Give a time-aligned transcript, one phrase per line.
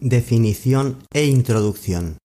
[0.00, 2.18] Definición e introducción.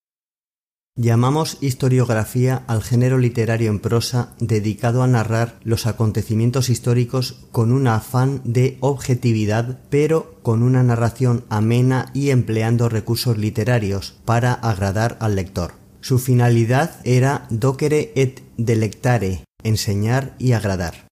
[0.95, 7.87] Llamamos historiografía al género literario en prosa dedicado a narrar los acontecimientos históricos con un
[7.87, 15.35] afán de objetividad, pero con una narración amena y empleando recursos literarios para agradar al
[15.35, 15.71] lector.
[15.99, 21.07] Su finalidad era docere et delectare, enseñar y agradar.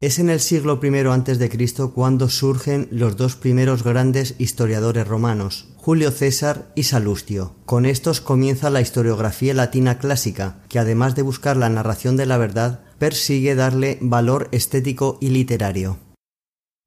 [0.00, 1.90] Es en el siglo I a.C.
[1.94, 7.54] cuando surgen los dos primeros grandes historiadores romanos, Julio César y Salustio.
[7.64, 12.38] Con estos comienza la historiografía latina clásica, que además de buscar la narración de la
[12.38, 15.98] verdad, persigue darle valor estético y literario.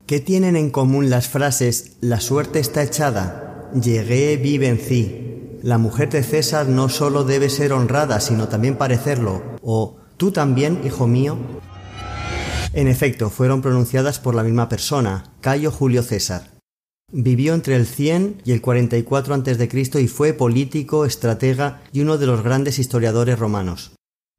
[0.06, 5.60] ¿Qué tienen en común las frases La suerte está echada, Llegué, vi, vencí?
[5.64, 10.82] La mujer de César no solo debe ser honrada, sino también parecerlo, o Tú también,
[10.84, 11.38] hijo mío,
[12.74, 16.58] en efecto, fueron pronunciadas por la misma persona, Cayo Julio César.
[17.12, 20.02] Vivió entre el 100 y el 44 a.C.
[20.02, 23.94] y fue político, estratega y uno de los grandes historiadores romanos.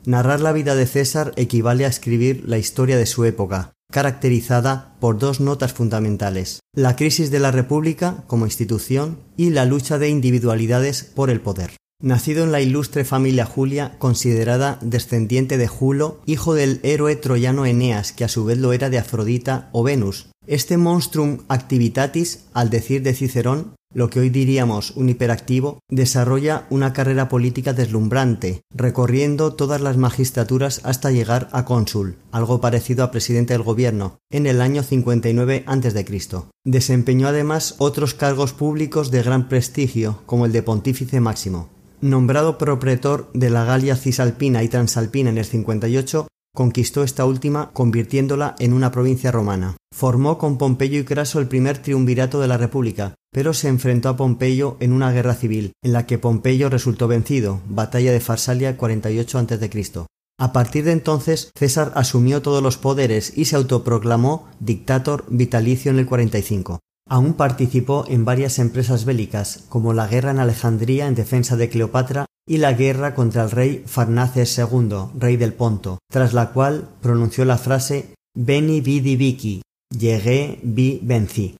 [0.04, 5.18] Narrar la vida de César equivale a escribir la historia de su época, caracterizada por
[5.18, 11.04] dos notas fundamentales, la crisis de la República como institución y la lucha de individualidades
[11.04, 11.72] por el poder.
[12.00, 18.12] Nacido en la ilustre familia Julia, considerada descendiente de Julo, hijo del héroe troyano Eneas,
[18.12, 20.28] que a su vez lo era de Afrodita o Venus.
[20.46, 26.92] Este monstrum activitatis, al decir de Cicerón, lo que hoy diríamos un hiperactivo, desarrolla una
[26.92, 33.54] carrera política deslumbrante, recorriendo todas las magistraturas hasta llegar a cónsul, algo parecido a presidente
[33.54, 36.42] del gobierno, en el año 59 a.C.
[36.64, 41.70] Desempeñó además otros cargos públicos de gran prestigio, como el de pontífice máximo.
[42.00, 48.54] Nombrado propretor de la Galia cisalpina y transalpina en el 58, conquistó esta última convirtiéndola
[48.60, 49.76] en una provincia romana.
[49.92, 54.16] Formó con Pompeyo y Craso el primer triunvirato de la República, pero se enfrentó a
[54.16, 59.38] Pompeyo en una guerra civil, en la que Pompeyo resultó vencido, batalla de Farsalia 48
[59.38, 60.04] a.C.
[60.40, 65.98] A partir de entonces, César asumió todos los poderes y se autoproclamó dictator vitalicio en
[65.98, 66.78] el 45.
[67.08, 72.26] Aún participó en varias empresas bélicas, como la guerra en Alejandría en defensa de Cleopatra
[72.46, 77.44] y la guerra contra el rey Farnaces II, rey del Ponto, tras la cual pronunció
[77.44, 81.56] la frase Beni vidi vici, llegué, vi, vencí.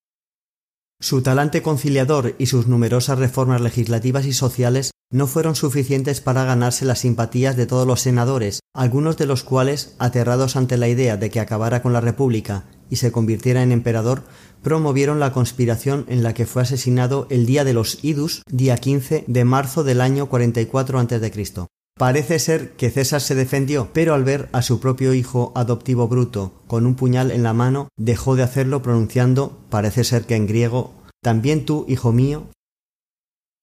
[1.00, 6.84] Su talante conciliador y sus numerosas reformas legislativas y sociales no fueron suficientes para ganarse
[6.84, 11.30] las simpatías de todos los senadores, algunos de los cuales, aterrados ante la idea de
[11.30, 14.24] que acabara con la República y se convirtiera en emperador,
[14.60, 19.24] promovieron la conspiración en la que fue asesinado el día de los Idus, día 15
[19.28, 21.68] de marzo del año 44 a.C.
[21.98, 26.52] Parece ser que César se defendió, pero al ver a su propio hijo adoptivo Bruto
[26.68, 30.92] con un puñal en la mano, dejó de hacerlo pronunciando, parece ser que en griego,
[31.22, 32.44] también tú, hijo mío.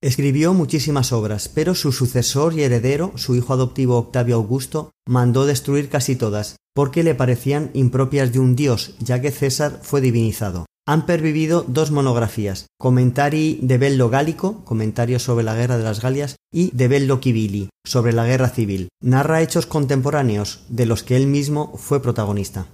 [0.02, 5.88] Escribió muchísimas obras, pero su sucesor y heredero, su hijo adoptivo Octavio Augusto, mandó destruir
[5.88, 11.06] casi todas, porque le parecían impropias de un dios, ya que César fue divinizado han
[11.08, 16.70] pervivido dos monografías, Commentari de Bello Gálico, comentario sobre la guerra de las Galias, y
[16.76, 18.90] de Bello Civili, sobre la guerra civil.
[19.02, 22.68] Narra hechos contemporáneos de los que él mismo fue protagonista.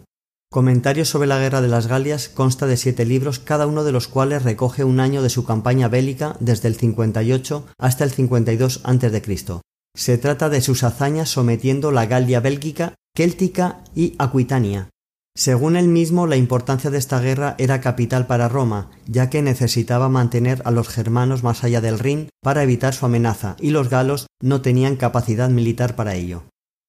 [0.51, 4.09] Comentario sobre la guerra de las Galias consta de siete libros, cada uno de los
[4.09, 9.61] cuales recoge un año de su campaña bélica desde el 58 hasta el 52 a.C.
[9.95, 14.89] Se trata de sus hazañas sometiendo la Galia bélgica, céltica y aquitania,
[15.35, 20.09] según él mismo, la importancia de esta guerra era capital para Roma, ya que necesitaba
[20.09, 24.27] mantener a los germanos más allá del Rin para evitar su amenaza, y los galos
[24.41, 26.43] no tenían capacidad militar para ello.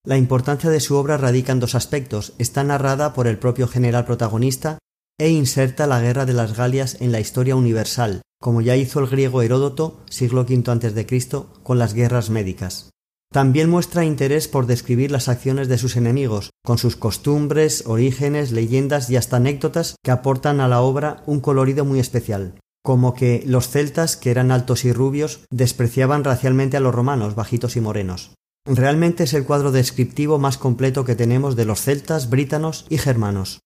[0.04, 2.34] La importancia de su obra radica en dos aspectos.
[2.38, 4.78] Está narrada por el propio general protagonista
[5.20, 9.06] e inserta la guerra de las Galias en la historia universal, como ya hizo el
[9.06, 12.91] griego Heródoto, siglo V a.C., con las guerras médicas.
[13.32, 19.08] También muestra interés por describir las acciones de sus enemigos, con sus costumbres, orígenes, leyendas
[19.08, 23.68] y hasta anécdotas que aportan a la obra un colorido muy especial, como que los
[23.68, 28.34] celtas, que eran altos y rubios, despreciaban racialmente a los romanos, bajitos y morenos.
[28.66, 33.60] Realmente es el cuadro descriptivo más completo que tenemos de los celtas, brítanos y germanos.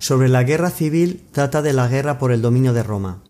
[0.00, 3.22] Sobre la guerra civil trata de la guerra por el dominio de Roma.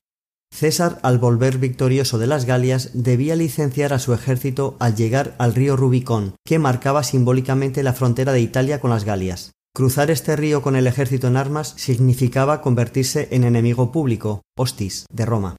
[0.52, 5.54] César, al volver victorioso de las Galias, debía licenciar a su ejército al llegar al
[5.54, 9.52] río Rubicón, que marcaba simbólicamente la frontera de Italia con las Galias.
[9.74, 15.24] Cruzar este río con el ejército en armas significaba convertirse en enemigo público, hostis, de
[15.24, 15.56] Roma.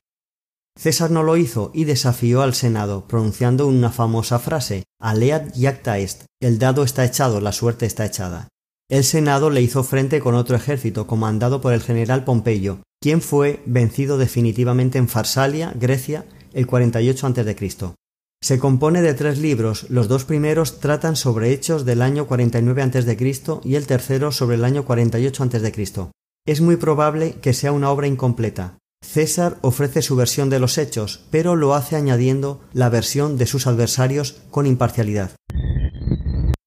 [0.77, 6.25] César no lo hizo y desafió al Senado, pronunciando una famosa frase, Aleat iacta est,
[6.41, 8.49] el dado está echado, la suerte está echada.
[8.89, 13.61] El Senado le hizo frente con otro ejército comandado por el general Pompeyo, quien fue
[13.65, 17.93] vencido definitivamente en Farsalia, Grecia, el 48 a.C.
[18.41, 23.61] Se compone de tres libros, los dos primeros tratan sobre hechos del año 49 a.C.
[23.63, 26.09] y el tercero sobre el año 48 a.C.
[26.45, 28.77] Es muy probable que sea una obra incompleta.
[29.01, 33.67] César ofrece su versión de los hechos, pero lo hace añadiendo la versión de sus
[33.67, 35.31] adversarios con imparcialidad.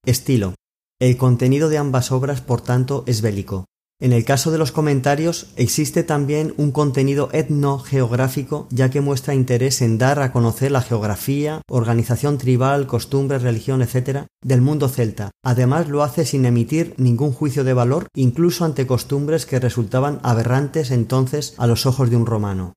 [0.05, 0.55] Estilo.
[0.99, 3.65] El contenido de ambas obras, por tanto, es bélico.
[4.03, 9.81] En el caso de los comentarios existe también un contenido etnogeográfico ya que muestra interés
[9.81, 14.25] en dar a conocer la geografía, organización tribal, costumbres, religión, etc.
[14.43, 15.31] del mundo celta.
[15.41, 20.91] Además lo hace sin emitir ningún juicio de valor, incluso ante costumbres que resultaban aberrantes
[20.91, 22.73] entonces a los ojos de un romano.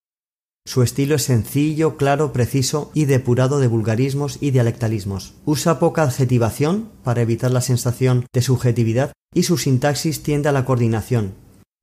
[0.66, 5.34] Su estilo es sencillo, claro, preciso y depurado de vulgarismos y dialectalismos.
[5.44, 10.64] Usa poca adjetivación para evitar la sensación de subjetividad y su sintaxis tiende a la
[10.64, 11.34] coordinación.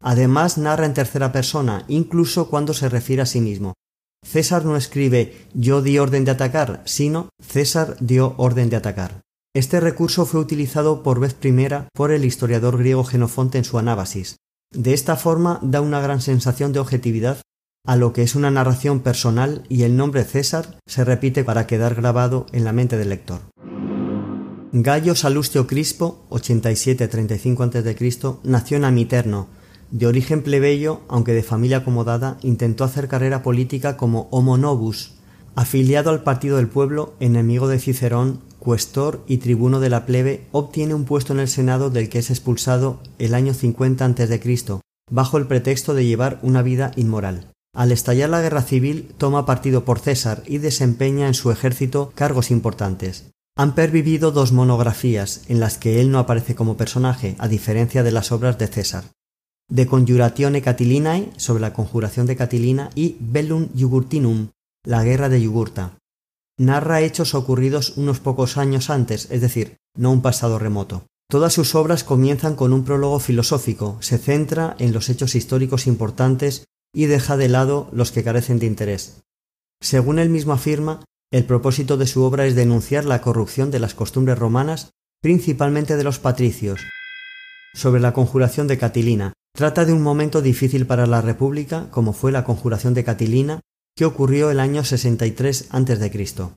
[0.03, 3.74] Además narra en tercera persona, incluso cuando se refiere a sí mismo.
[4.21, 9.21] César no escribe yo di orden de atacar, sino César dio orden de atacar.
[9.56, 14.35] Este recurso fue utilizado por vez primera por el historiador griego Genofonte en su Anábasis.
[14.74, 17.38] De esta forma da una gran sensación de objetividad
[17.85, 21.95] a lo que es una narración personal y el nombre César se repite para quedar
[21.95, 23.41] grabado en la mente del lector.
[24.71, 29.47] Gallo Salustio Crispo, 87-35 a.C., nació en Amiterno.
[29.91, 35.15] De origen plebeyo, aunque de familia acomodada, intentó hacer carrera política como homo novus.
[35.56, 40.95] Afiliado al Partido del Pueblo, enemigo de Cicerón, cuestor y tribuno de la plebe, obtiene
[40.95, 44.80] un puesto en el Senado del que es expulsado el año 50 a.C.,
[45.12, 47.52] bajo el pretexto de llevar una vida inmoral.
[47.75, 52.51] Al estallar la guerra civil, toma partido por César y desempeña en su ejército cargos
[52.51, 53.31] importantes.
[53.57, 58.11] Han pervivido dos monografías en las que él no aparece como personaje, a diferencia de
[58.11, 59.05] las obras de César.
[59.69, 64.49] De Conjuratione Catilinae, sobre la conjuración de Catilina, y Bellum Jugurtinum,
[64.85, 65.97] la guerra de Yugurta.
[66.59, 71.07] Narra hechos ocurridos unos pocos años antes, es decir, no un pasado remoto.
[71.27, 76.65] Todas sus obras comienzan con un prólogo filosófico, se centra en los hechos históricos importantes
[76.94, 79.24] y deja de lado los que carecen de interés.
[79.81, 83.95] Según él mismo afirma, el propósito de su obra es denunciar la corrupción de las
[83.95, 84.92] costumbres romanas,
[85.22, 86.80] principalmente de los patricios.
[87.74, 92.31] Sobre la conjuración de Catilina, trata de un momento difícil para la República, como fue
[92.31, 93.62] la conjuración de Catilina,
[93.95, 96.51] que ocurrió el año 63 a.C.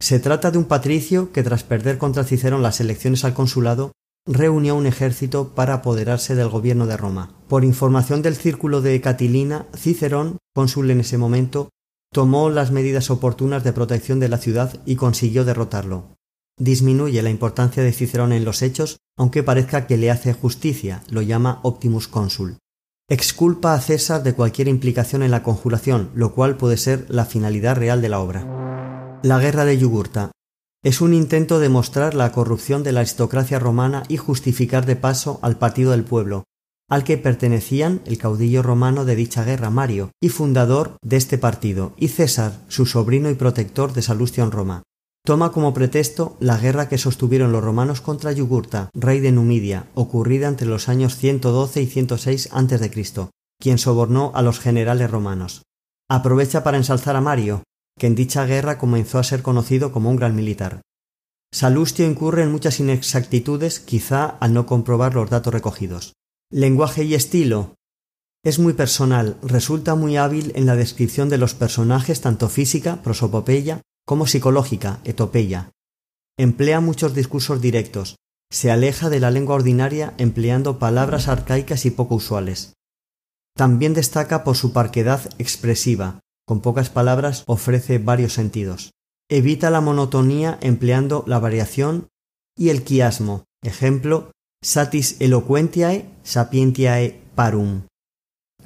[0.00, 3.92] Se trata de un patricio que tras perder contra Cicerón las elecciones al consulado,
[4.26, 7.34] reunió un ejército para apoderarse del gobierno de Roma.
[7.48, 11.70] Por información del círculo de Catilina, Cicerón, cónsul en ese momento,
[12.12, 16.16] tomó las medidas oportunas de protección de la ciudad y consiguió derrotarlo.
[16.58, 21.22] Disminuye la importancia de Cicerón en los hechos, aunque parezca que le hace justicia, lo
[21.22, 22.58] llama Optimus Consul.
[23.08, 27.76] Exculpa a César de cualquier implicación en la conjuración, lo cual puede ser la finalidad
[27.76, 29.20] real de la obra.
[29.22, 30.30] La guerra de Yugurta
[30.82, 35.38] es un intento de mostrar la corrupción de la aristocracia romana y justificar de paso
[35.42, 36.44] al partido del pueblo,
[36.88, 41.92] al que pertenecían el caudillo romano de dicha guerra Mario, y fundador de este partido,
[41.96, 44.82] y César, su sobrino y protector de Salustio en Roma.
[45.24, 50.48] Toma como pretexto la guerra que sostuvieron los romanos contra Yugurta, rey de Numidia, ocurrida
[50.48, 53.28] entre los años 112 y 106 a.C.,
[53.60, 55.62] quien sobornó a los generales romanos.
[56.10, 57.62] Aprovecha para ensalzar a Mario,
[57.98, 60.82] que en dicha guerra comenzó a ser conocido como un gran militar.
[61.52, 66.14] Salustio incurre en muchas inexactitudes, quizá al no comprobar los datos recogidos.
[66.50, 67.74] Lenguaje y estilo.
[68.44, 73.82] Es muy personal, resulta muy hábil en la descripción de los personajes tanto física, prosopopeya,
[74.06, 75.70] como psicológica, etopeya.
[76.38, 78.16] Emplea muchos discursos directos,
[78.52, 82.74] se aleja de la lengua ordinaria empleando palabras arcaicas y poco usuales.
[83.56, 86.20] También destaca por su parquedad expresiva,
[86.52, 88.92] con pocas palabras ofrece varios sentidos.
[89.30, 92.08] Evita la monotonía empleando la variación
[92.58, 93.44] y el quiasmo.
[93.62, 94.32] Ejemplo,
[94.62, 97.86] satis eloquentiae sapientiae parum.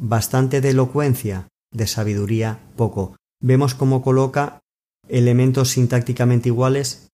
[0.01, 3.15] Bastante de elocuencia, de sabiduría poco.
[3.41, 4.59] Vemos cómo coloca
[5.09, 7.07] elementos sintácticamente iguales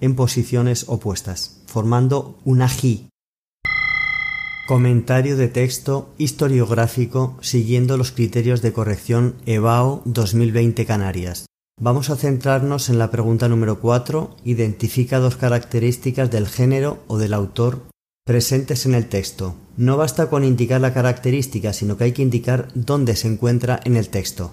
[0.00, 3.09] en posiciones opuestas, formando una G.
[4.70, 11.46] Comentario de texto historiográfico siguiendo los criterios de corrección EBAO 2020 Canarias.
[11.80, 14.36] Vamos a centrarnos en la pregunta número 4.
[14.44, 17.82] Identifica dos características del género o del autor
[18.24, 19.56] presentes en el texto.
[19.76, 23.96] No basta con indicar la característica, sino que hay que indicar dónde se encuentra en
[23.96, 24.52] el texto.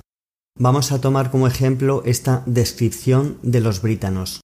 [0.57, 4.41] Vamos a tomar como ejemplo esta descripción de los brítanos.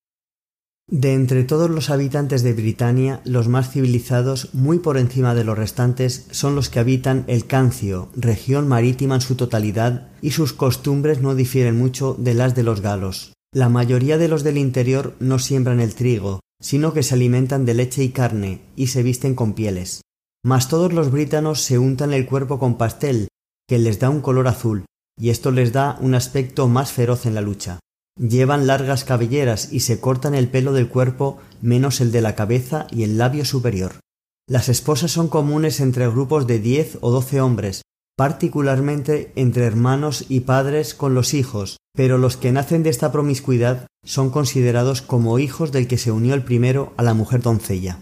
[0.94, 5.58] De entre todos los habitantes de Britania, los más civilizados, muy por encima de los
[5.58, 11.20] restantes, son los que habitan el Cancio, región marítima en su totalidad, y sus costumbres
[11.20, 13.34] no difieren mucho de las de los galos.
[13.52, 17.74] La mayoría de los del interior no siembran el trigo, sino que se alimentan de
[17.74, 20.02] leche y carne, y se visten con pieles.
[20.46, 23.30] Mas todos los britanos se untan el cuerpo con pastel,
[23.68, 24.86] que les da un color azul,
[25.20, 27.80] y esto les da un aspecto más feroz en la lucha.
[28.20, 32.86] Llevan largas cabelleras y se cortan el pelo del cuerpo menos el de la cabeza
[32.92, 33.94] y el labio superior.
[34.48, 37.82] Las esposas son comunes entre grupos de diez o doce hombres,
[38.16, 43.88] particularmente entre hermanos y padres con los hijos, pero los que nacen de esta promiscuidad
[44.04, 48.00] son considerados como hijos del que se unió el primero a la mujer doncella.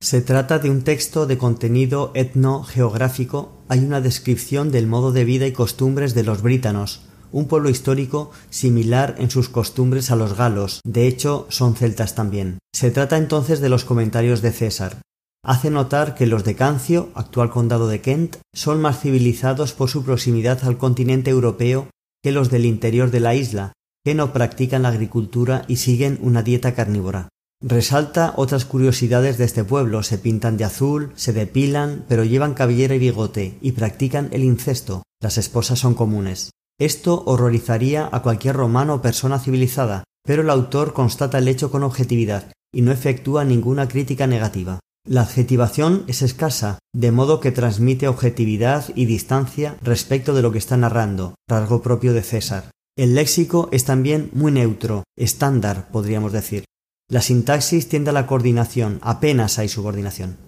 [0.00, 5.46] Se trata de un texto de contenido etno-geográfico, hay una descripción del modo de vida
[5.46, 10.80] y costumbres de los brítanos, un pueblo histórico similar en sus costumbres a los galos,
[10.84, 12.58] de hecho son celtas también.
[12.74, 15.02] Se trata entonces de los comentarios de César.
[15.44, 20.04] Hace notar que los de Cancio, actual condado de Kent, son más civilizados por su
[20.04, 21.88] proximidad al continente europeo
[22.22, 23.72] que los del interior de la isla,
[24.04, 27.28] que no practican la agricultura y siguen una dieta carnívora.
[27.60, 32.94] Resalta otras curiosidades de este pueblo, se pintan de azul, se depilan, pero llevan cabellera
[32.94, 35.02] y bigote, y practican el incesto.
[35.20, 36.50] Las esposas son comunes.
[36.80, 41.82] Esto horrorizaría a cualquier romano o persona civilizada, pero el autor constata el hecho con
[41.82, 44.78] objetividad y no efectúa ninguna crítica negativa.
[45.04, 50.58] La adjetivación es escasa, de modo que transmite objetividad y distancia respecto de lo que
[50.58, 52.70] está narrando, rasgo propio de César.
[52.96, 56.64] El léxico es también muy neutro, estándar, podríamos decir.
[57.10, 60.47] La sintaxis tiende a la coordinación, apenas hay subordinación.